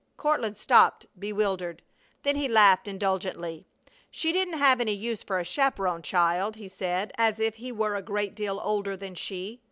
[0.17, 1.83] Courtland stopped, bewildered.
[2.23, 3.67] Then he laughed indulgently.
[4.09, 7.93] "She didn't have any use for a chaperon, child," he said, as if he were
[7.95, 9.59] a great deal older than she.